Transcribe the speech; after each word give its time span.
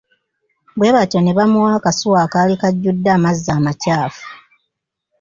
Bwe 0.77 0.93
batyo 0.95 1.19
ne 1.21 1.31
bamuwa 1.37 1.69
akasuwa 1.77 2.17
akaali 2.25 2.53
kajjude 2.61 3.09
amazzi 3.17 3.49
amakyafu. 3.57 4.25